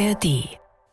[0.00, 0.48] ARD.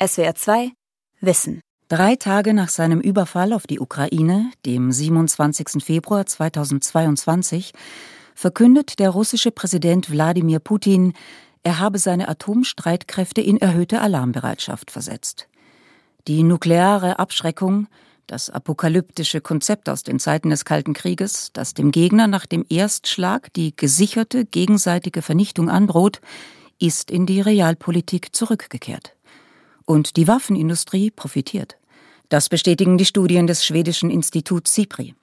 [0.06, 0.72] SWR 2
[1.22, 1.62] Wissen.
[1.88, 5.82] Drei Tage nach seinem Überfall auf die Ukraine, dem 27.
[5.82, 7.72] Februar 2022,
[8.36, 11.14] verkündet der russische Präsident Wladimir Putin,
[11.64, 15.48] er habe seine Atomstreitkräfte in erhöhte Alarmbereitschaft versetzt.
[16.28, 17.88] Die nukleare Abschreckung,
[18.26, 23.54] das apokalyptische Konzept aus den Zeiten des Kalten Krieges, das dem Gegner nach dem Erstschlag
[23.54, 26.20] die gesicherte gegenseitige Vernichtung androht,
[26.80, 29.16] ist in die Realpolitik zurückgekehrt.
[29.86, 31.78] Und die Waffenindustrie profitiert.
[32.30, 35.16] Das bestätigen die Studien des schwedischen Instituts SIPRI.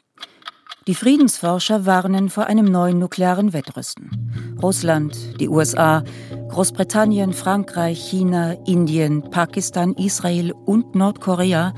[0.86, 4.56] Die Friedensforscher warnen vor einem neuen nuklearen Wettrüsten.
[4.62, 6.04] Russland, die USA,
[6.48, 11.74] Großbritannien, Frankreich, China, Indien, Pakistan, Israel und Nordkorea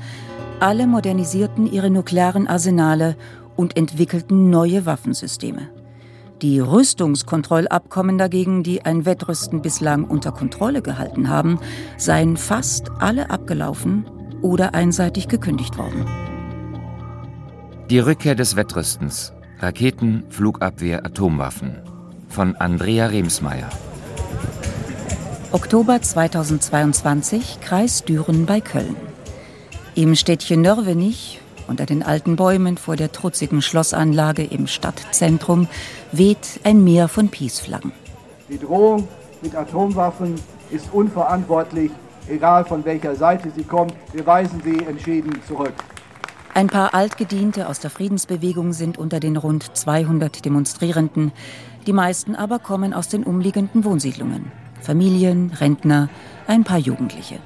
[0.59, 3.15] alle modernisierten ihre nuklearen Arsenale
[3.55, 5.69] und entwickelten neue Waffensysteme.
[6.43, 11.59] Die Rüstungskontrollabkommen dagegen, die ein Wettrüsten bislang unter Kontrolle gehalten haben,
[11.97, 14.05] seien fast alle abgelaufen
[14.43, 16.05] oder einseitig gekündigt worden.
[17.89, 19.33] Die Rückkehr des Wettrüstens.
[19.59, 21.81] Raketen, Flugabwehr, Atomwaffen.
[22.29, 23.69] Von Andrea Remsmeier.
[25.51, 28.95] Oktober 2022, Kreis Düren bei Köln.
[29.95, 35.67] Im Städtchen Nörvenich unter den alten Bäumen vor der trutzigen Schlossanlage im Stadtzentrum
[36.11, 37.91] weht ein Meer von Peace-Flaggen.
[38.49, 39.07] Die Drohung
[39.41, 40.35] mit Atomwaffen
[40.71, 41.91] ist unverantwortlich,
[42.27, 43.93] egal von welcher Seite sie kommt.
[44.13, 45.73] Wir weisen sie entschieden zurück.
[46.53, 51.31] Ein paar Altgediente aus der Friedensbewegung sind unter den rund 200 Demonstrierenden.
[51.85, 54.51] Die meisten aber kommen aus den umliegenden Wohnsiedlungen.
[54.81, 56.09] Familien, Rentner,
[56.47, 57.39] ein paar Jugendliche.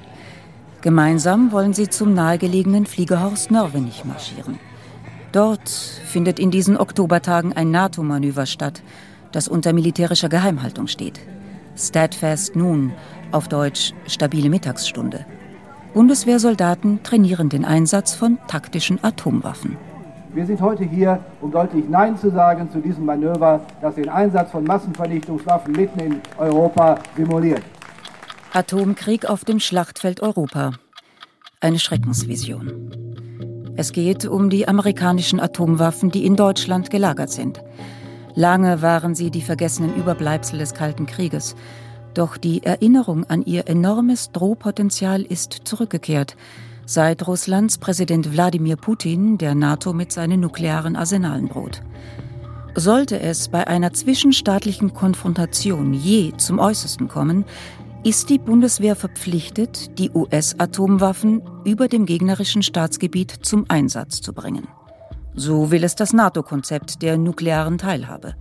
[0.82, 4.58] Gemeinsam wollen sie zum nahegelegenen Fliegerhorst Nörvenich marschieren.
[5.30, 8.82] Dort findet in diesen Oktobertagen ein NATO-Manöver statt,
[9.30, 11.20] das unter militärischer Geheimhaltung steht.
[11.76, 12.92] Steadfast Noon,
[13.30, 15.24] auf Deutsch stabile Mittagsstunde.
[15.94, 19.76] Bundeswehrsoldaten trainieren den Einsatz von taktischen Atomwaffen.
[20.34, 24.50] Wir sind heute hier, um deutlich Nein zu sagen zu diesem Manöver, das den Einsatz
[24.50, 27.62] von Massenvernichtungswaffen mitten in Europa simuliert.
[28.54, 30.72] Atomkrieg auf dem Schlachtfeld Europa.
[31.60, 33.72] Eine Schreckensvision.
[33.76, 37.62] Es geht um die amerikanischen Atomwaffen, die in Deutschland gelagert sind.
[38.34, 41.56] Lange waren sie die vergessenen Überbleibsel des Kalten Krieges.
[42.12, 46.36] Doch die Erinnerung an ihr enormes Drohpotenzial ist zurückgekehrt,
[46.84, 51.82] seit Russlands Präsident Wladimir Putin der NATO mit seinen nuklearen Arsenalen droht.
[52.74, 57.44] Sollte es bei einer zwischenstaatlichen Konfrontation je zum Äußersten kommen,
[58.04, 64.66] ist die Bundeswehr verpflichtet, die US-Atomwaffen über dem gegnerischen Staatsgebiet zum Einsatz zu bringen.
[65.34, 68.34] So will es das NATO-Konzept der nuklearen Teilhabe.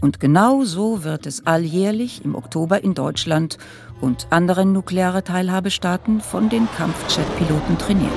[0.00, 3.58] Und genau so wird es alljährlich im Oktober in Deutschland
[4.00, 8.12] und anderen nukleare Teilhabestaaten von den Kampfjet-Piloten trainiert.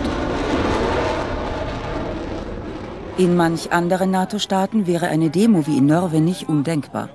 [3.18, 7.10] In manch anderen NATO-Staaten wäre eine Demo wie in Nörvenich undenkbar.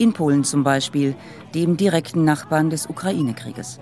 [0.00, 1.14] In Polen zum Beispiel,
[1.54, 3.78] dem direkten Nachbarn des Ukraine-Krieges.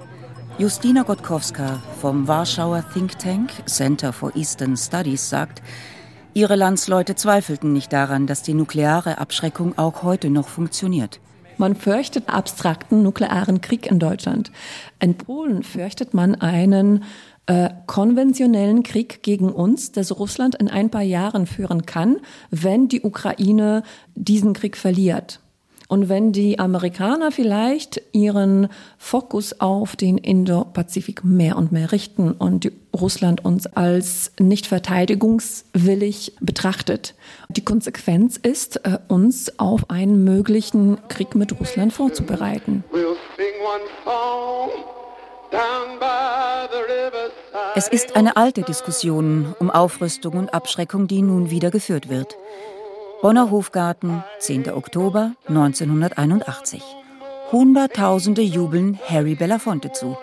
[0.58, 5.62] Justina Gotkowska vom Warschauer Think Tank Center for Eastern Studies sagt,
[6.34, 11.20] ihre Landsleute zweifelten nicht daran, dass die nukleare Abschreckung auch heute noch funktioniert.
[11.56, 14.50] Man fürchtet abstrakten nuklearen Krieg in Deutschland.
[14.98, 17.04] In Polen fürchtet man einen
[17.46, 22.16] äh, konventionellen Krieg gegen uns, das Russland in ein paar Jahren führen kann,
[22.50, 23.84] wenn die Ukraine
[24.16, 25.38] diesen Krieg verliert.
[25.88, 28.69] Und wenn die Amerikaner vielleicht ihren
[28.99, 37.15] Fokus auf den Indo-Pazifik mehr und mehr richten und Russland uns als nicht verteidigungswillig betrachtet,
[37.49, 42.84] die Konsequenz ist, äh, uns auf einen möglichen Krieg mit Russland vorzubereiten.
[47.75, 52.37] Es ist eine alte Diskussion um Aufrüstung und Abschreckung, die nun wieder geführt wird.
[53.20, 54.70] Bonner Hofgarten, 10.
[54.70, 56.80] Oktober 1981.
[57.50, 60.16] Hunderttausende jubeln Harry Belafonte zu.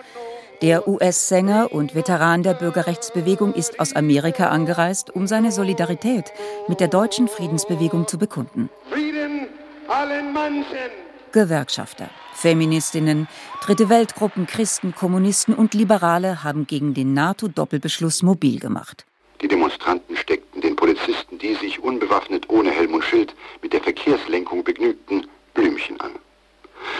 [0.62, 6.32] Der US-Sänger und Veteran der Bürgerrechtsbewegung ist aus Amerika angereist, um seine Solidarität
[6.68, 8.70] mit der deutschen Friedensbewegung zu bekunden.
[8.90, 9.48] Frieden
[9.88, 10.90] allen Menschen!
[11.32, 13.28] Gewerkschafter, Feministinnen,
[13.60, 19.04] Dritte Weltgruppen, Christen, Kommunisten und Liberale haben gegen den NATO-Doppelbeschluss mobil gemacht.
[19.42, 20.45] Die Demonstranten steckten den
[20.86, 26.12] Polizisten, die sich unbewaffnet ohne Helm und Schild mit der Verkehrslenkung begnügten, Blümchen an.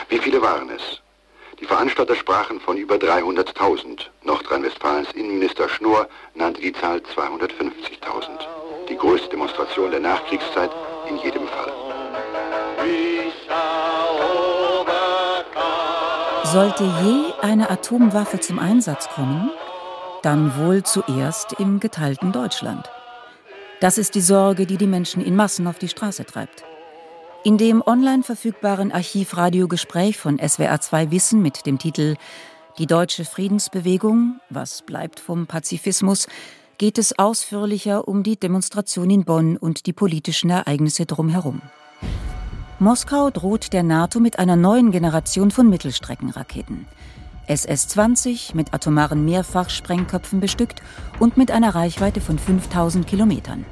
[0.08, 1.00] Wie viele waren es?
[1.60, 4.06] Die Veranstalter sprachen von über 300.000.
[4.24, 8.88] Nordrhein-Westfalens Innenminister Schnorr nannte die Zahl 250.000.
[8.88, 10.72] Die größte Demonstration der Nachkriegszeit
[11.08, 11.72] in jedem Fall.
[16.42, 19.52] Sollte je eine Atomwaffe zum Einsatz kommen,
[20.22, 22.90] dann wohl zuerst im geteilten Deutschland.
[23.80, 26.64] Das ist die Sorge, die die Menschen in Massen auf die Straße treibt.
[27.44, 32.16] In dem online verfügbaren Archivradiogespräch von SWR2 Wissen mit dem Titel
[32.78, 36.26] Die deutsche Friedensbewegung, was bleibt vom Pazifismus,
[36.78, 41.60] geht es ausführlicher um die Demonstration in Bonn und die politischen Ereignisse drumherum.
[42.78, 46.86] Moskau droht der NATO mit einer neuen Generation von Mittelstreckenraketen.
[47.48, 50.82] SS-20 mit atomaren Mehrfachsprengköpfen bestückt
[51.18, 53.64] und mit einer Reichweite von 5000 Kilometern.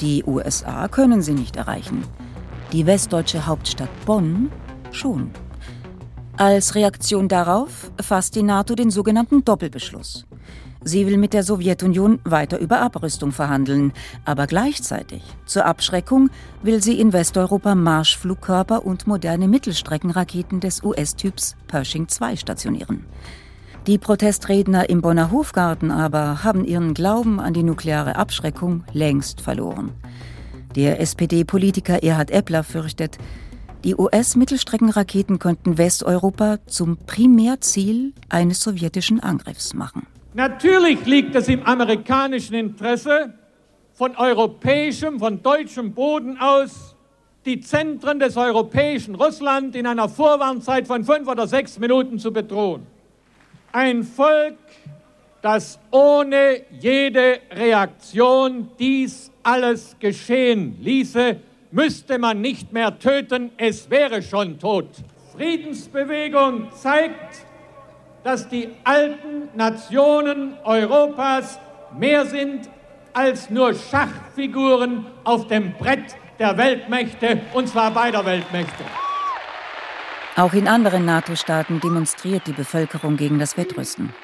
[0.00, 2.04] Die USA können sie nicht erreichen
[2.72, 4.50] die westdeutsche Hauptstadt Bonn
[4.92, 5.30] schon.
[6.36, 10.27] Als Reaktion darauf fasst die NATO den sogenannten Doppelbeschluss.
[10.88, 13.92] Sie will mit der Sowjetunion weiter über Abrüstung verhandeln,
[14.24, 16.30] aber gleichzeitig zur Abschreckung
[16.62, 23.04] will sie in Westeuropa Marschflugkörper und moderne Mittelstreckenraketen des US-Typs Pershing II stationieren.
[23.86, 29.92] Die Protestredner im Bonner Hofgarten aber haben ihren Glauben an die nukleare Abschreckung längst verloren.
[30.74, 33.18] Der SPD-Politiker Erhard Eppler fürchtet,
[33.84, 40.06] die US-Mittelstreckenraketen könnten Westeuropa zum Primärziel eines sowjetischen Angriffs machen.
[40.38, 43.34] Natürlich liegt es im amerikanischen Interesse,
[43.92, 46.94] von europäischem, von deutschem Boden aus
[47.44, 52.86] die Zentren des europäischen Russland in einer Vorwarnzeit von fünf oder sechs Minuten zu bedrohen.
[53.72, 54.54] Ein Volk,
[55.42, 61.34] das ohne jede Reaktion dies alles geschehen ließe,
[61.72, 64.86] müsste man nicht mehr töten, es wäre schon tot.
[65.36, 67.47] Friedensbewegung zeigt,
[68.24, 71.58] dass die alten Nationen Europas
[71.96, 72.68] mehr sind
[73.12, 78.84] als nur Schachfiguren auf dem Brett der Weltmächte, und zwar beider Weltmächte.
[80.36, 84.14] Auch in anderen NATO-Staaten demonstriert die Bevölkerung gegen das Wettrüsten.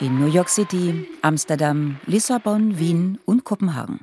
[0.00, 4.00] In New York City, Amsterdam, Lissabon, Wien und Kopenhagen.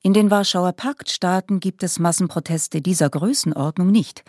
[0.00, 4.24] In den Warschauer Paktstaaten gibt es Massenproteste dieser Größenordnung nicht.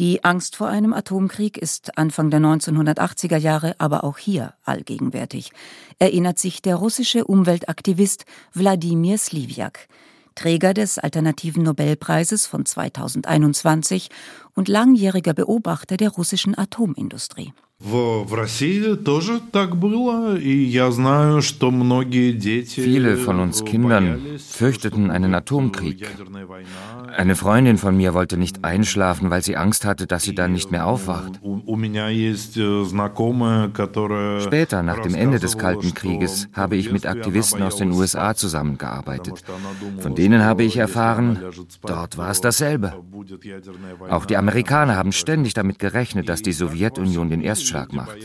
[0.00, 5.52] Die Angst vor einem Atomkrieg ist Anfang der 1980er Jahre aber auch hier allgegenwärtig,
[5.98, 8.24] erinnert sich der russische Umweltaktivist
[8.54, 9.88] Wladimir Sliviak,
[10.34, 14.08] Träger des Alternativen Nobelpreises von 2021
[14.54, 17.52] und langjähriger Beobachter der russischen Atomindustrie.
[17.82, 18.26] Viele
[23.16, 26.06] von uns Kindern fürchteten einen Atomkrieg.
[27.16, 30.70] Eine Freundin von mir wollte nicht einschlafen, weil sie Angst hatte, dass sie dann nicht
[30.70, 31.40] mehr aufwacht.
[34.42, 39.42] Später, nach dem Ende des Kalten Krieges, habe ich mit Aktivisten aus den USA zusammengearbeitet.
[40.00, 41.38] Von denen habe ich erfahren,
[41.80, 42.92] dort war es dasselbe.
[44.10, 48.18] Auch die Amerikaner haben ständig damit gerechnet, dass die Sowjetunion den Erstschlag Anschlag macht.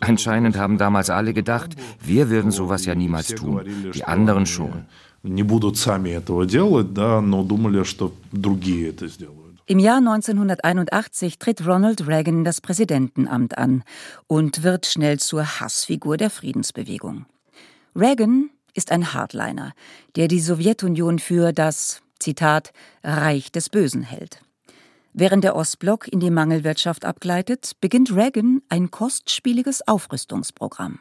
[0.00, 3.62] Anscheinend haben damals alle gedacht, wir würden sowas ja niemals tun,
[3.94, 4.86] die anderen schon.
[9.68, 13.82] Im Jahr 1981 tritt Ronald Reagan das Präsidentenamt an
[14.28, 17.26] und wird schnell zur Hassfigur der Friedensbewegung.
[17.96, 19.72] Reagan ist ein Hardliner,
[20.14, 22.72] der die Sowjetunion für das, Zitat,
[23.02, 24.40] Reich des Bösen hält.
[25.18, 30.98] Während der Ostblock in die Mangelwirtschaft abgleitet, beginnt Reagan ein kostspieliges Aufrüstungsprogramm.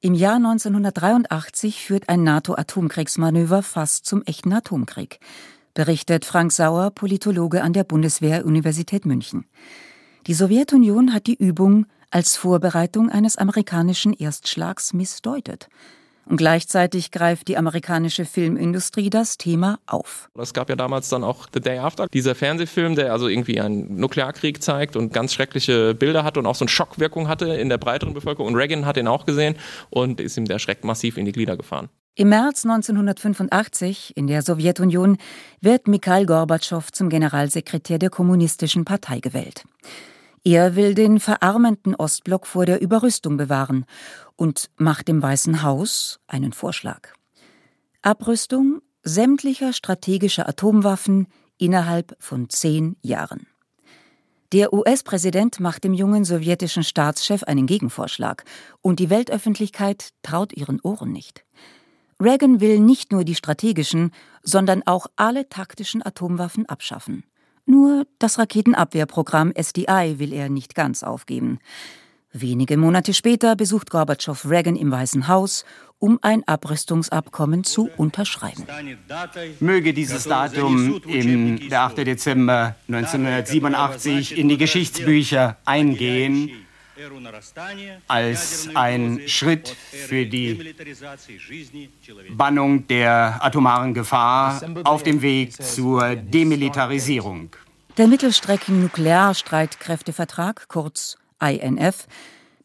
[0.00, 5.20] Im Jahr 1983 führt ein NATO-Atomkriegsmanöver fast zum echten Atomkrieg,
[5.74, 9.44] berichtet Frank Sauer, Politologe an der Bundeswehr-Universität München.
[10.26, 15.68] Die Sowjetunion hat die Übung als Vorbereitung eines amerikanischen Erstschlags missdeutet
[16.26, 20.28] und gleichzeitig greift die amerikanische Filmindustrie das Thema auf.
[20.36, 23.96] Es gab ja damals dann auch The Day After, dieser Fernsehfilm, der also irgendwie einen
[23.96, 27.78] Nuklearkrieg zeigt und ganz schreckliche Bilder hatte und auch so eine Schockwirkung hatte in der
[27.78, 28.48] breiteren Bevölkerung.
[28.48, 29.56] Und Reagan hat ihn auch gesehen
[29.90, 31.88] und ist ihm der Schreck massiv in die Glieder gefahren.
[32.18, 35.18] Im März 1985 in der Sowjetunion
[35.60, 39.64] wird Mikhail Gorbatschow zum Generalsekretär der Kommunistischen Partei gewählt.
[40.46, 43.84] Er will den verarmenden Ostblock vor der Überrüstung bewahren
[44.36, 47.08] und macht dem Weißen Haus einen Vorschlag.
[48.00, 51.26] Abrüstung sämtlicher strategischer Atomwaffen
[51.58, 53.48] innerhalb von zehn Jahren.
[54.52, 58.44] Der US-Präsident macht dem jungen sowjetischen Staatschef einen Gegenvorschlag
[58.82, 61.44] und die Weltöffentlichkeit traut ihren Ohren nicht.
[62.22, 64.12] Reagan will nicht nur die strategischen,
[64.44, 67.24] sondern auch alle taktischen Atomwaffen abschaffen.
[67.66, 71.58] Nur das Raketenabwehrprogramm SDI will er nicht ganz aufgeben.
[72.32, 75.64] Wenige Monate später besucht Gorbatschow Reagan im Weißen Haus,
[75.98, 78.66] um ein Abrüstungsabkommen zu unterschreiben.
[79.60, 81.98] Möge dieses Datum im der 8.
[81.98, 86.65] Dezember 1987 in die Geschichtsbücher eingehen
[88.08, 90.74] als ein Schritt für die
[92.30, 97.56] Bannung der atomaren Gefahr auf dem Weg zur Demilitarisierung.
[97.96, 102.06] Der Mittelstrecken-Nuklearstreitkräftevertrag, kurz INF,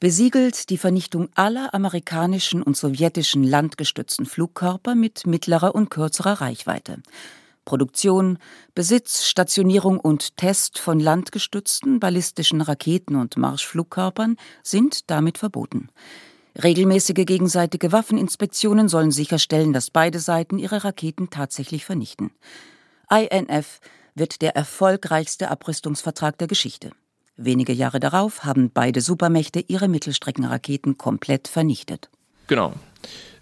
[0.01, 6.97] besiegelt die Vernichtung aller amerikanischen und sowjetischen landgestützten Flugkörper mit mittlerer und kürzerer Reichweite.
[7.71, 8.37] Produktion,
[8.75, 15.87] Besitz, Stationierung und Test von landgestützten ballistischen Raketen und Marschflugkörpern sind damit verboten.
[16.61, 22.31] Regelmäßige gegenseitige Waffeninspektionen sollen sicherstellen, dass beide Seiten ihre Raketen tatsächlich vernichten.
[23.09, 23.79] INF
[24.15, 26.91] wird der erfolgreichste Abrüstungsvertrag der Geschichte.
[27.37, 32.09] Wenige Jahre darauf haben beide Supermächte ihre Mittelstreckenraketen komplett vernichtet.
[32.51, 32.74] Genau.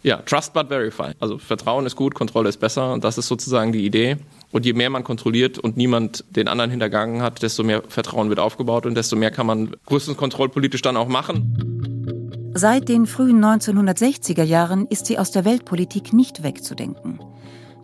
[0.04, 1.14] Ja, trust but verify.
[1.20, 4.18] Also Vertrauen ist gut, Kontrolle ist besser und das ist sozusagen die Idee.
[4.52, 8.38] Und je mehr man kontrolliert und niemand den anderen hintergangen hat, desto mehr Vertrauen wird
[8.38, 12.52] aufgebaut und desto mehr kann man rüstungskontrollpolitisch dann auch machen.
[12.54, 17.20] Seit den frühen 1960er Jahren ist sie aus der Weltpolitik nicht wegzudenken.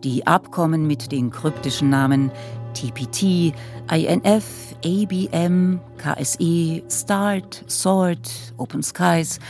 [0.04, 2.30] Die Abkommen mit den kryptischen Namen
[2.74, 3.52] TPT,
[3.92, 9.40] INF, ABM, KSE, START, SWORD, Open Skies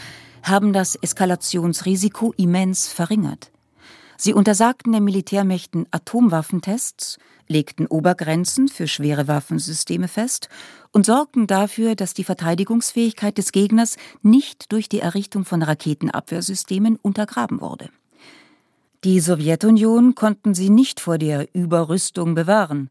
[0.46, 3.50] haben das Eskalationsrisiko immens verringert.
[4.16, 10.48] Sie untersagten den Militärmächten Atomwaffentests, legten Obergrenzen für schwere Waffensysteme fest
[10.92, 17.60] und sorgten dafür, dass die Verteidigungsfähigkeit des Gegners nicht durch die Errichtung von Raketenabwehrsystemen untergraben
[17.60, 17.90] wurde.
[19.04, 22.88] Die Sowjetunion konnten sie nicht vor der Überrüstung bewahren.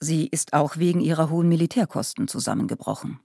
[0.00, 3.20] Sie ist auch wegen ihrer hohen Militärkosten zusammengebrochen.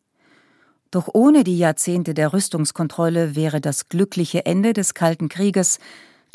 [0.92, 5.80] Doch ohne die Jahrzehnte der Rüstungskontrolle wäre das glückliche Ende des Kalten Krieges,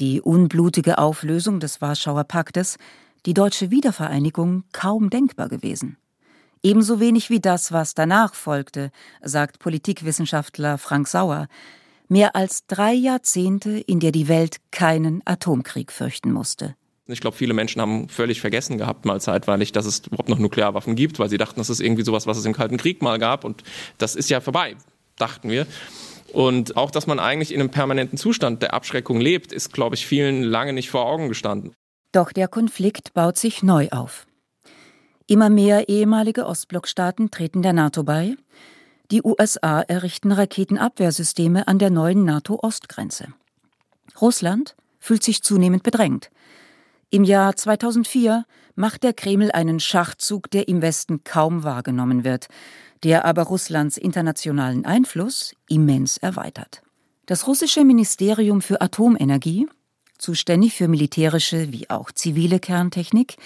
[0.01, 2.79] die unblutige Auflösung des Warschauer Paktes,
[3.27, 5.99] die deutsche Wiedervereinigung kaum denkbar gewesen.
[6.63, 8.91] Ebenso wenig wie das, was danach folgte,
[9.23, 11.49] sagt Politikwissenschaftler Frank Sauer,
[12.09, 16.75] mehr als drei Jahrzehnte, in der die Welt keinen Atomkrieg fürchten musste.
[17.09, 20.97] Ich glaube, viele Menschen haben völlig vergessen gehabt mal zeitweilig, dass es überhaupt noch Nuklearwaffen
[20.97, 23.45] gibt, weil sie dachten, das ist irgendwie sowas, was es im Kalten Krieg mal gab.
[23.45, 23.63] Und
[23.99, 24.77] das ist ja vorbei,
[25.17, 25.67] dachten wir.
[26.33, 30.07] Und auch, dass man eigentlich in einem permanenten Zustand der Abschreckung lebt, ist, glaube ich,
[30.07, 31.73] vielen lange nicht vor Augen gestanden.
[32.11, 34.27] Doch der Konflikt baut sich neu auf.
[35.29, 38.37] Immer mehr ehemalige Ostblockstaaten treten der NATO bei.
[39.11, 43.29] Die USA errichten Raketenabwehrsysteme an der neuen NATO-Ostgrenze.
[44.21, 46.31] Russland fühlt sich zunehmend bedrängt.
[47.11, 48.45] Im Jahr 2004
[48.75, 52.49] macht der Kreml einen Schachzug, der im Westen kaum wahrgenommen wird,
[53.05, 56.83] der aber Russlands internationalen Einfluss immens erweitert.
[57.27, 59.69] Das russische Ministerium für Atomenergie,
[60.19, 63.37] zuständig für militärische wie auch zivile Kerntechnik,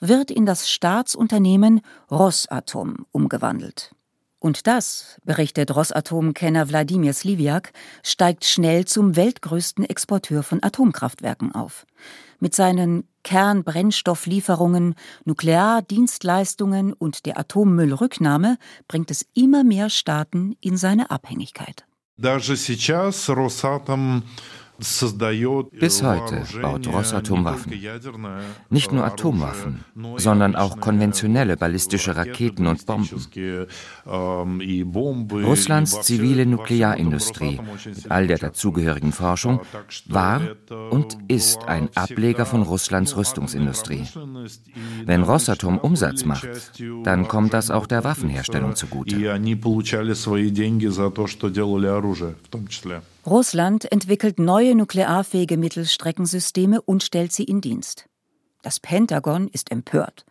[0.00, 3.92] wird in das Staatsunternehmen Rosatom umgewandelt.
[4.40, 11.86] Und das, berichtet Rosatom-Kenner Wladimir Sliviak, steigt schnell zum weltgrößten Exporteur von Atomkraftwerken auf.
[12.43, 14.95] Mit seinen Kernbrennstofflieferungen,
[15.25, 18.57] Nukleardienstleistungen und der Atommüllrücknahme
[18.87, 21.85] bringt es immer mehr Staaten in seine Abhängigkeit.
[22.17, 24.23] Даже сейчас Росатом
[24.78, 27.72] bis heute baut Rosatom Waffen.
[28.70, 29.84] Nicht nur Atomwaffen,
[30.16, 33.08] sondern auch konventionelle ballistische Raketen und Bomben.
[35.44, 39.60] Russlands zivile Nuklearindustrie mit all der dazugehörigen Forschung
[40.06, 40.40] war
[40.90, 44.04] und ist ein Ableger von Russlands Rüstungsindustrie.
[45.04, 46.48] Wenn Rosatom Umsatz macht,
[47.04, 49.16] dann kommt das auch der Waffenherstellung zugute.
[53.26, 58.06] Russland entwickelt neue nuklearfähige Mittelstreckensysteme und stellt sie in Dienst.
[58.62, 60.26] Das Pentagon ist empört.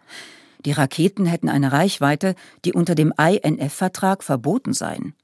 [0.65, 2.35] Die Raketen hätten eine Reichweite,
[2.65, 5.15] die unter dem INF-Vertrag verboten seien.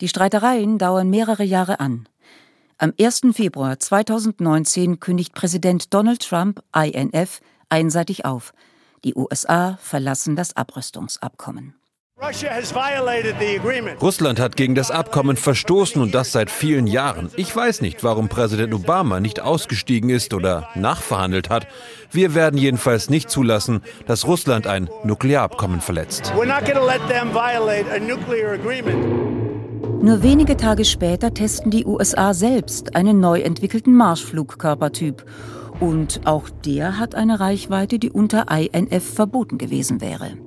[0.00, 2.08] Die Streitereien dauern mehrere Jahre an.
[2.78, 3.22] Am 1.
[3.32, 8.52] Februar 2019 kündigt Präsident Donald Trump INF einseitig auf.
[9.04, 11.74] Die USA verlassen das Abrüstungsabkommen.
[14.00, 17.28] Russland hat gegen das Abkommen verstoßen und das seit vielen Jahren.
[17.36, 21.66] Ich weiß nicht, warum Präsident Obama nicht ausgestiegen ist oder nachverhandelt hat.
[22.12, 26.32] Wir werden jedenfalls nicht zulassen, dass Russland ein Nuklearabkommen verletzt.
[30.02, 35.24] Nur wenige Tage später testen die USA selbst einen neu entwickelten Marschflugkörpertyp.
[35.80, 40.38] Und auch der hat eine Reichweite, die unter INF verboten gewesen wäre.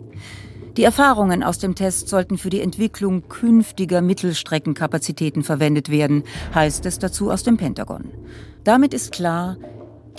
[0.77, 6.99] Die Erfahrungen aus dem Test sollten für die Entwicklung künftiger Mittelstreckenkapazitäten verwendet werden, heißt es
[6.99, 8.11] dazu aus dem Pentagon.
[8.63, 9.57] Damit ist klar,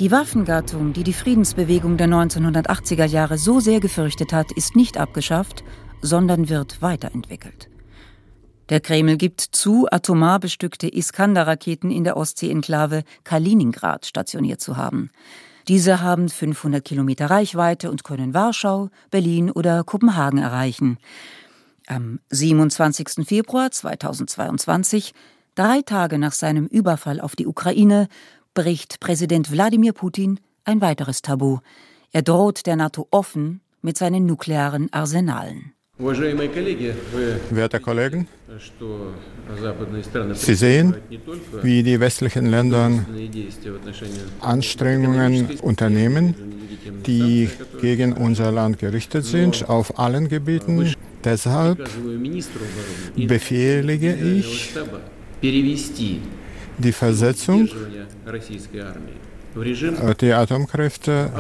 [0.01, 5.63] die Waffengattung, die die Friedensbewegung der 1980er Jahre so sehr gefürchtet hat, ist nicht abgeschafft,
[6.03, 7.71] sondern wird weiterentwickelt.
[8.69, 15.11] Der Kreml gibt zu, atomar bestückte Iskander-Raketen in der Ostsee-Enklave Kaliningrad stationiert zu haben.
[15.69, 20.97] Diese haben 500 Kilometer Reichweite und können Warschau, Berlin oder Kopenhagen erreichen.
[21.87, 23.27] Am 27.
[23.27, 25.13] Februar 2022,
[25.55, 28.09] drei Tage nach seinem Überfall auf die Ukraine,
[28.55, 31.59] bricht Präsident Wladimir Putin ein weiteres Tabu.
[32.13, 35.75] Er droht der NATO offen mit seinen nuklearen Arsenalen.
[37.51, 38.29] Werte Kollegen,
[40.35, 40.95] Sie sehen,
[41.63, 43.05] wie die westlichen Länder
[44.41, 46.35] Anstrengungen unternehmen,
[47.05, 47.49] die
[47.81, 50.95] gegen unser Land gerichtet sind, auf allen Gebieten.
[51.25, 51.89] Deshalb
[53.17, 54.75] befehlige ich
[55.43, 57.69] die Versetzung
[60.21, 61.33] der Atomkräfte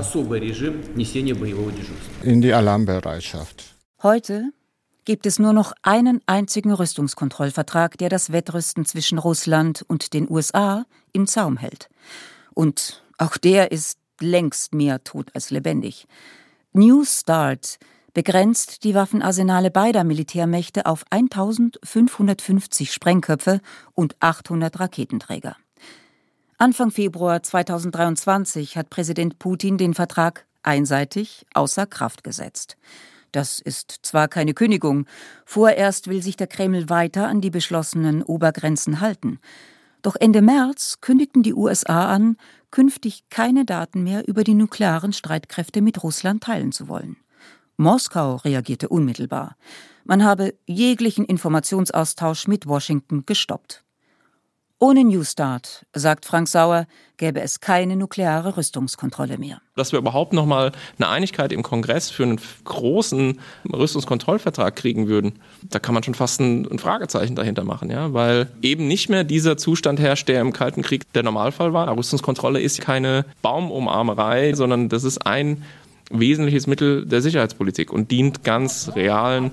[2.25, 3.78] in die Alarmbereitschaft.
[4.01, 4.53] Heute
[5.05, 10.85] gibt es nur noch einen einzigen Rüstungskontrollvertrag, der das Wettrüsten zwischen Russland und den USA
[11.13, 11.91] im Zaum hält.
[12.55, 16.07] Und auch der ist längst mehr tot als lebendig.
[16.73, 17.79] New Start
[18.15, 23.61] begrenzt die Waffenarsenale beider Militärmächte auf 1550 Sprengköpfe
[23.95, 25.57] und 800 Raketenträger.
[26.57, 32.77] Anfang Februar 2023 hat Präsident Putin den Vertrag einseitig außer Kraft gesetzt.
[33.33, 35.07] Das ist zwar keine Kündigung,
[35.45, 39.39] vorerst will sich der Kreml weiter an die beschlossenen Obergrenzen halten.
[40.03, 42.37] Doch Ende März kündigten die USA an,
[42.71, 47.17] künftig keine Daten mehr über die nuklearen Streitkräfte mit Russland teilen zu wollen.
[47.77, 49.57] Moskau reagierte unmittelbar.
[50.05, 53.85] Man habe jeglichen Informationsaustausch mit Washington gestoppt.
[54.81, 59.61] Ohne New Start, sagt Frank Sauer, gäbe es keine nukleare Rüstungskontrolle mehr.
[59.75, 63.41] Dass wir überhaupt noch mal eine Einigkeit im Kongress für einen großen
[63.73, 65.33] Rüstungskontrollvertrag kriegen würden,
[65.69, 69.57] da kann man schon fast ein, Fragezeichen dahinter machen, ja, weil eben nicht mehr dieser
[69.57, 71.97] Zustand herrscht, der im Kalten Krieg der Normalfall war.
[71.97, 75.65] Rüstungskontrolle ist keine Baumumarmerei, sondern das ist ein
[76.11, 79.51] wesentliches Mittel der Sicherheitspolitik und dient ganz realen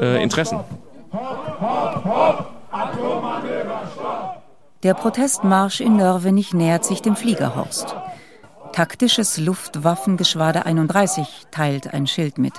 [0.00, 0.60] äh, Interessen.
[1.12, 2.54] Hopp, hopp, hopp.
[4.84, 7.96] Der Protestmarsch in Nörvenich nähert sich dem Fliegerhorst.
[8.72, 12.52] Taktisches Luftwaffengeschwader 31 teilt ein Schild mit.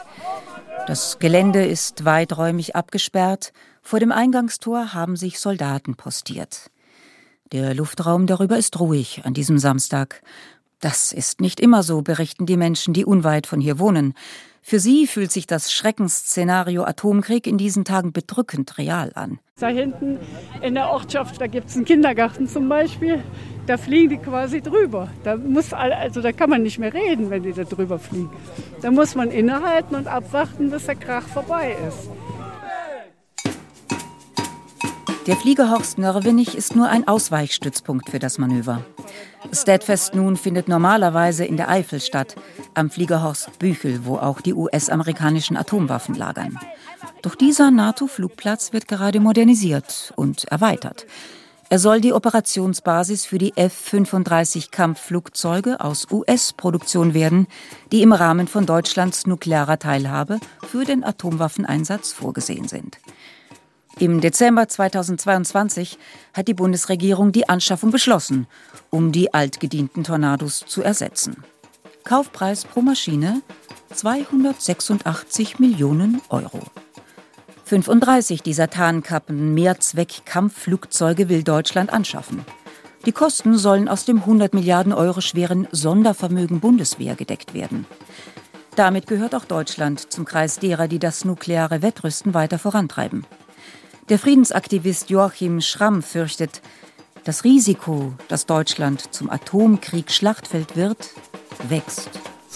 [0.87, 3.53] Das Gelände ist weiträumig abgesperrt.
[3.83, 6.71] Vor dem Eingangstor haben sich Soldaten postiert.
[7.51, 10.23] Der Luftraum darüber ist ruhig an diesem Samstag.
[10.85, 14.13] Das ist nicht immer so, berichten die Menschen, die unweit von hier wohnen.
[14.61, 19.39] Für sie fühlt sich das Schreckensszenario Atomkrieg in diesen Tagen bedrückend real an.
[19.57, 20.19] Da hinten
[20.61, 23.23] in der Ortschaft, da gibt es einen Kindergarten zum Beispiel,
[23.65, 25.09] da fliegen die quasi drüber.
[25.23, 28.29] Da, muss, also da kann man nicht mehr reden, wenn die da drüber fliegen.
[28.83, 32.11] Da muss man innehalten und abwarten, bis der Krach vorbei ist.
[35.27, 38.85] Der Fliegerhorst Nörvenich ist nur ein Ausweichstützpunkt für das Manöver.
[39.51, 42.35] Steadfast nun findet normalerweise in der Eifel statt,
[42.75, 46.59] am Fliegerhorst Büchel, wo auch die US-amerikanischen Atomwaffen lagern.
[47.23, 51.07] Doch dieser NATO-Flugplatz wird gerade modernisiert und erweitert.
[51.69, 57.47] Er soll die Operationsbasis für die F-35 Kampfflugzeuge aus US-Produktion werden,
[57.91, 62.99] die im Rahmen von Deutschlands nuklearer Teilhabe für den Atomwaffeneinsatz vorgesehen sind.
[63.97, 65.97] Im Dezember 2022
[66.33, 68.45] hat die Bundesregierung die Anschaffung beschlossen,
[68.89, 71.43] um die altgedienten Tornados zu ersetzen.
[72.03, 73.41] Kaufpreis pro Maschine
[73.93, 76.59] 286 Millionen Euro.
[77.63, 82.45] 35 dieser Tarnkappen Mehrzweck-Kampfflugzeuge will Deutschland anschaffen.
[83.05, 87.85] Die Kosten sollen aus dem 100 Milliarden Euro schweren Sondervermögen Bundeswehr gedeckt werden.
[88.75, 93.25] Damit gehört auch Deutschland zum Kreis derer, die das nukleare Wettrüsten weiter vorantreiben.
[94.07, 96.61] Der Friedensaktivist Joachim Schramm fürchtet,
[97.23, 101.09] das Risiko, dass Deutschland zum Atomkriegsschlachtfeld wird,
[101.69, 102.11] wächst.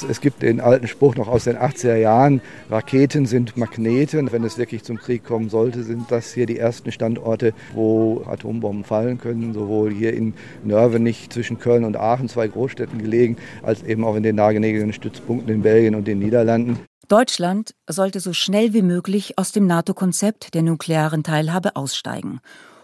[0.07, 4.31] Es gibt den alten Spruch noch aus den 80er Jahren, Raketen sind Magneten.
[4.31, 8.83] Wenn es wirklich zum Krieg kommen sollte, sind das hier die ersten Standorte, wo Atombomben
[8.83, 14.05] fallen können, sowohl hier in Nörvenich zwischen Köln und Aachen, zwei Großstädten gelegen, als eben
[14.05, 16.77] auch in den nahegelegenen Stützpunkten in Belgien und den Niederlanden.
[17.09, 22.39] Deutschland sollte so schnell wie möglich aus dem NATO-Konzept der nuklearen Teilhabe aussteigen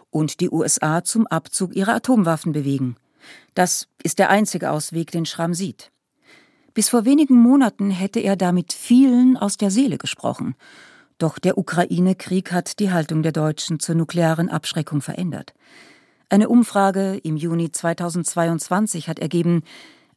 [0.10, 2.96] und die USA zum Abzug ihrer Atomwaffen bewegen.
[3.54, 5.92] Das ist der einzige Ausweg, den Schramm sieht.
[6.74, 10.56] Bis vor wenigen Monaten hätte er damit vielen aus der Seele gesprochen.
[11.20, 15.54] Doch der Ukraine-Krieg hat die Haltung der Deutschen zur nuklearen Abschreckung verändert.
[16.30, 19.62] Eine Umfrage im Juni 2022 hat ergeben,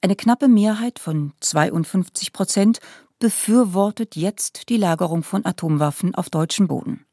[0.01, 2.81] eine knappe Mehrheit von 52 Prozent
[3.19, 7.05] befürwortet jetzt die Lagerung von Atomwaffen auf deutschem Boden.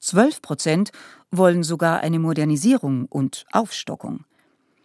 [0.00, 0.90] 12 Prozent
[1.30, 4.24] wollen sogar eine Modernisierung und Aufstockung.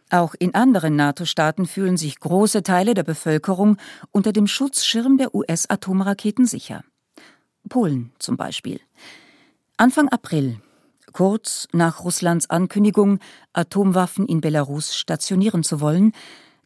[0.10, 3.78] Auch in anderen NATO-Staaten fühlen sich große Teile der Bevölkerung
[4.12, 6.84] unter dem Schutzschirm der US-Atomraketen sicher.
[7.68, 8.80] Polen zum Beispiel.
[9.76, 10.62] Anfang April,
[11.12, 13.20] kurz nach Russlands Ankündigung,
[13.52, 16.14] Atomwaffen in Belarus stationieren zu wollen,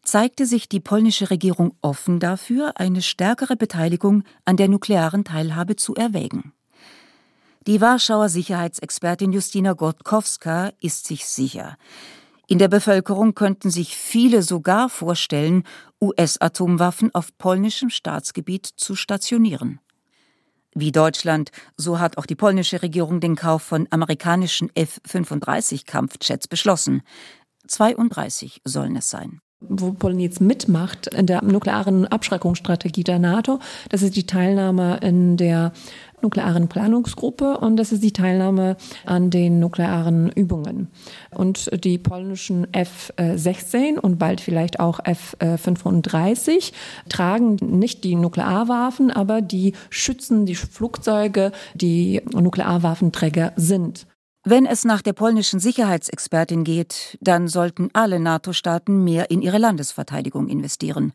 [0.02, 5.94] zeigte sich die polnische Regierung offen dafür, eine stärkere Beteiligung an der nuklearen Teilhabe zu
[5.94, 6.52] erwägen.
[7.66, 11.76] Die Warschauer Sicherheitsexpertin Justina Gotkowska ist sich sicher.
[12.48, 15.62] In der Bevölkerung könnten sich viele sogar vorstellen,
[16.00, 19.78] US-Atomwaffen auf polnischem Staatsgebiet zu stationieren.
[20.74, 27.02] Wie Deutschland, so hat auch die polnische Regierung den Kauf von amerikanischen F-35 Kampfjets beschlossen.
[27.68, 33.58] 32 sollen es sein wo Polen jetzt mitmacht in der nuklearen Abschreckungsstrategie der NATO.
[33.88, 35.72] Das ist die Teilnahme in der
[36.22, 40.88] nuklearen Planungsgruppe und das ist die Teilnahme an den nuklearen Übungen.
[41.30, 46.72] Und die polnischen F-16 und bald vielleicht auch F-35
[47.08, 54.06] tragen nicht die Nuklearwaffen, aber die schützen die Flugzeuge, die Nuklearwaffenträger sind.
[54.44, 60.48] Wenn es nach der polnischen Sicherheitsexpertin geht, dann sollten alle NATO-Staaten mehr in ihre Landesverteidigung
[60.48, 61.12] investieren,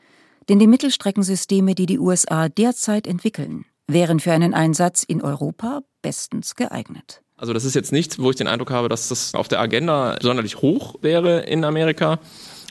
[0.49, 6.55] Denn die Mittelstreckensysteme, die die USA derzeit entwickeln, wären für einen Einsatz in Europa bestens
[6.57, 7.23] geeignet.
[7.43, 10.17] Also das ist jetzt nichts, wo ich den Eindruck habe, dass das auf der Agenda
[10.23, 12.21] sonderlich hoch wäre in Amerika.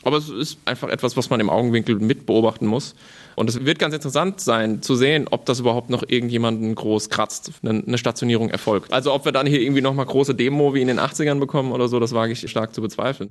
[0.04, 2.96] Aber es ist einfach etwas, was man im Augenwinkel mit beobachten muss.
[3.36, 7.52] Und es wird ganz interessant sein zu sehen, ob das überhaupt noch irgendjemanden groß kratzt,
[7.66, 8.94] eine Stationierung erfolgt.
[8.94, 11.90] Also ob wir dann hier irgendwie nochmal große Demo wie in den 80ern bekommen oder
[11.90, 13.28] so, das wage ich stark zu bezweifeln.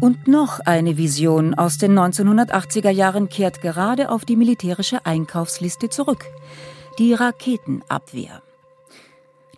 [0.00, 6.26] Und noch eine Vision aus den 1980er Jahren kehrt gerade auf die militärische Einkaufsliste zurück.
[7.00, 8.40] Die Raketenabwehr.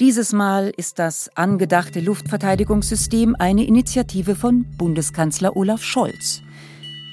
[0.00, 6.42] Dieses Mal ist das angedachte Luftverteidigungssystem eine Initiative von Bundeskanzler Olaf Scholz.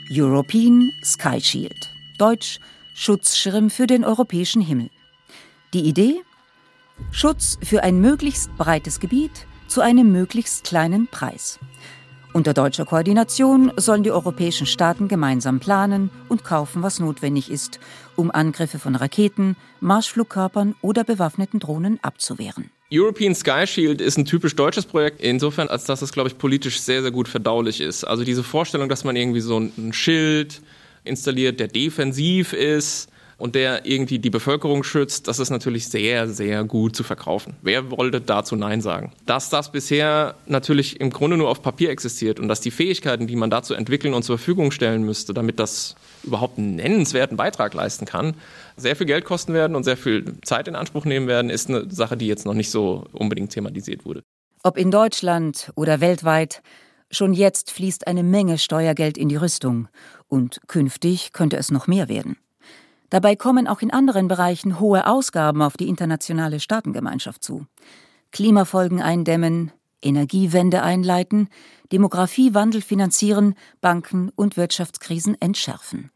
[0.10, 2.60] European Sky Shield, deutsch
[2.96, 4.90] Schutzschirm für den europäischen Himmel.
[5.74, 6.22] Die Idee?
[7.12, 11.60] Schutz für ein möglichst breites Gebiet zu einem möglichst kleinen Preis.
[12.32, 17.80] Unter deutscher Koordination sollen die europäischen Staaten gemeinsam planen und kaufen, was notwendig ist,
[18.16, 22.70] um Angriffe von Raketen, Marschflugkörpern oder bewaffneten Drohnen abzuwehren.
[22.92, 26.80] European Sky Shield ist ein typisch deutsches Projekt, insofern, als dass es, glaube ich, politisch
[26.80, 28.04] sehr, sehr gut verdaulich ist.
[28.04, 30.62] Also diese Vorstellung, dass man irgendwie so ein Schild
[31.04, 36.64] installiert, der defensiv ist und der irgendwie die Bevölkerung schützt, das ist natürlich sehr, sehr
[36.66, 37.56] gut zu verkaufen.
[37.62, 39.14] Wer wollte dazu Nein sagen?
[39.26, 43.36] Dass das bisher natürlich im Grunde nur auf Papier existiert und dass die Fähigkeiten, die
[43.36, 48.06] man dazu entwickeln und zur Verfügung stellen müsste, damit das überhaupt einen nennenswerten Beitrag leisten
[48.06, 48.36] kann,
[48.76, 51.90] sehr viel Geld kosten werden und sehr viel Zeit in Anspruch nehmen werden, ist eine
[51.90, 54.22] Sache, die jetzt noch nicht so unbedingt thematisiert wurde.
[54.64, 56.62] Ob in Deutschland oder weltweit,
[57.10, 59.88] schon jetzt fließt eine Menge Steuergeld in die Rüstung
[60.28, 62.38] und künftig könnte es noch mehr werden.
[63.10, 67.66] Dabei kommen auch in anderen Bereichen hohe Ausgaben auf die internationale Staatengemeinschaft zu.
[68.32, 71.50] Klimafolgen eindämmen, Energiewende einleiten,
[71.92, 76.12] Demografiewandel finanzieren, Banken und Wirtschaftskrisen entschärfen.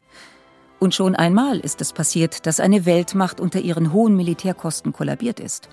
[0.78, 5.68] Und schon einmal ist es passiert, dass eine Weltmacht unter ihren hohen Militärkosten kollabiert ist.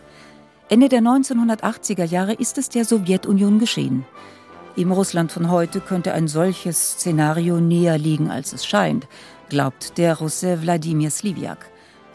[0.70, 4.06] Ende der 1980er Jahre ist es der Sowjetunion geschehen.
[4.78, 9.06] Im Russland von heute könnte ein solches Szenario näher liegen, als es scheint,
[9.52, 11.70] glaubt der Russe Wladimir Sliviak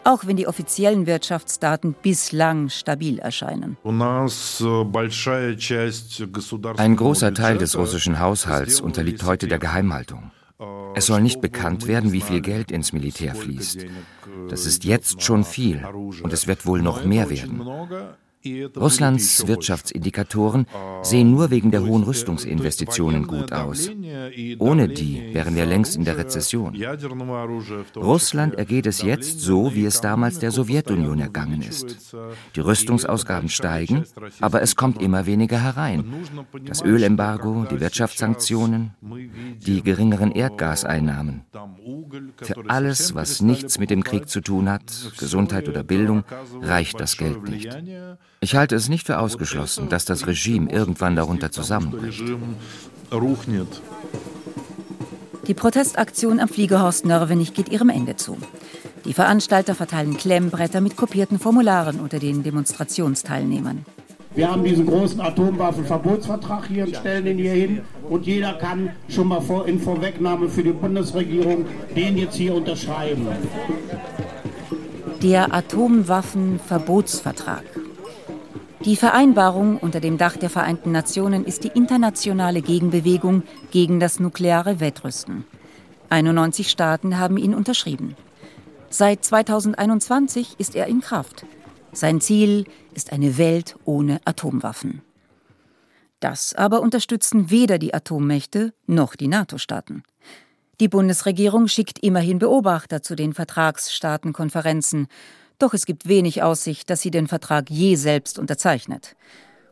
[0.07, 3.75] auch wenn die offiziellen Wirtschaftsdaten bislang stabil erscheinen.
[6.77, 10.31] Ein großer Teil des russischen Haushalts unterliegt heute der Geheimhaltung.
[10.95, 13.85] Es soll nicht bekannt werden, wie viel Geld ins Militär fließt.
[14.49, 15.85] Das ist jetzt schon viel
[16.23, 17.61] und es wird wohl noch mehr werden.
[18.75, 20.65] Russlands Wirtschaftsindikatoren
[21.01, 23.89] sehen nur wegen der hohen Rüstungsinvestitionen gut aus.
[24.59, 26.75] Ohne die wären wir längst in der Rezession.
[27.95, 32.15] Russland ergeht es jetzt so, wie es damals der Sowjetunion ergangen ist.
[32.55, 34.03] Die Rüstungsausgaben steigen,
[34.41, 36.05] aber es kommt immer weniger herein.
[36.65, 38.91] Das Ölembargo, die Wirtschaftssanktionen,
[39.65, 41.41] die geringeren Erdgaseinnahmen.
[42.41, 46.23] Für alles, was nichts mit dem Krieg zu tun hat, Gesundheit oder Bildung,
[46.61, 47.77] reicht das Geld nicht.
[48.47, 52.23] Ich halte es nicht für ausgeschlossen, dass das Regime irgendwann darunter zusammenbricht.
[55.47, 58.37] Die Protestaktion am Fliegerhorst Nörvenich geht ihrem Ende zu.
[59.03, 63.83] Die Veranstalter verteilen Klemmbretter mit kopierten Formularen unter den Demonstrationsteilnehmern.
[64.33, 67.81] Wir haben diesen großen Atomwaffenverbotsvertrag hier und stellen ihn hier hin.
[68.09, 73.27] Und jeder kann schon mal vor, in Vorwegnahme für die Bundesregierung den jetzt hier unterschreiben.
[75.21, 77.65] Der Atomwaffenverbotsvertrag.
[78.85, 84.79] Die Vereinbarung unter dem Dach der Vereinten Nationen ist die internationale Gegenbewegung gegen das nukleare
[84.79, 85.45] Wettrüsten.
[86.09, 88.15] 91 Staaten haben ihn unterschrieben.
[88.89, 91.45] Seit 2021 ist er in Kraft.
[91.91, 95.01] Sein Ziel ist eine Welt ohne Atomwaffen.
[96.19, 100.03] Das aber unterstützen weder die Atommächte noch die NATO-Staaten.
[100.79, 105.07] Die Bundesregierung schickt immerhin Beobachter zu den Vertragsstaatenkonferenzen
[105.59, 109.15] doch es gibt wenig Aussicht, dass sie den Vertrag je selbst unterzeichnet.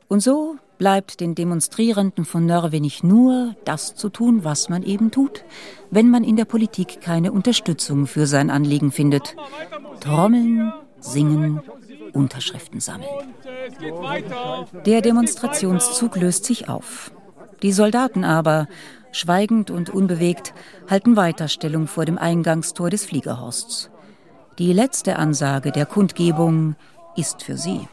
[0.08, 5.44] Und so bleibt den Demonstrierenden von Nörvenich nur das zu tun, was man eben tut,
[5.90, 9.36] wenn man in der Politik keine Unterstützung für sein Anliegen findet.
[10.02, 11.62] Trommeln, singen,
[12.14, 13.10] Unterschriften sammeln.
[14.86, 17.12] Der Demonstrationszug löst sich auf.
[17.62, 18.68] Die Soldaten aber,
[19.12, 20.54] schweigend und unbewegt,
[20.90, 23.90] halten weiter Stellung vor dem Eingangstor des Fliegerhorsts.
[24.58, 26.78] Die letzte Ansage der Kundgebung
[27.18, 27.90] ist für sie.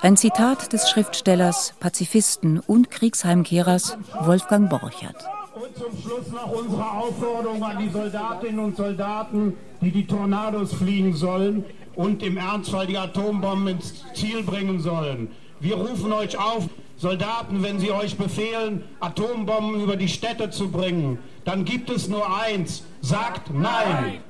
[0.00, 5.16] Ein Zitat des Schriftstellers, Pazifisten und Kriegsheimkehrers Wolfgang Borchert.
[5.52, 11.12] Und zum Schluss noch unsere Aufforderung an die Soldatinnen und Soldaten, die die Tornados fliegen
[11.16, 11.64] sollen
[11.96, 15.32] und im Ernstfall die Atombomben ins Ziel bringen sollen.
[15.58, 21.18] Wir rufen euch auf, Soldaten, wenn sie euch befehlen, Atombomben über die Städte zu bringen,
[21.44, 24.20] dann gibt es nur eins, sagt Nein.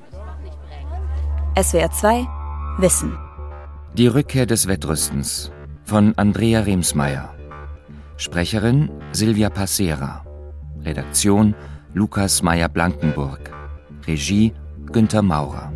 [1.53, 2.27] SWR 2
[2.77, 3.17] Wissen.
[3.95, 5.51] Die Rückkehr des Wettrüstens
[5.83, 7.35] von Andrea Remsmeier.
[8.15, 10.25] Sprecherin Silvia Passera.
[10.79, 11.53] Redaktion
[11.93, 13.51] Lukas Meyer-Blankenburg.
[14.07, 14.53] Regie
[14.93, 15.73] Günter Maurer.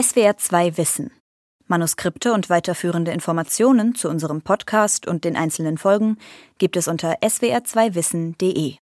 [0.00, 1.10] SWR 2 Wissen.
[1.66, 6.18] Manuskripte und weiterführende Informationen zu unserem Podcast und den einzelnen Folgen
[6.58, 8.76] gibt es unter swr2wissen.de.